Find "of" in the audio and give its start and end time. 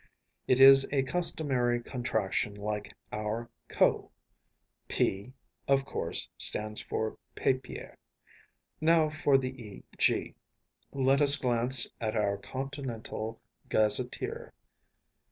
5.67-5.85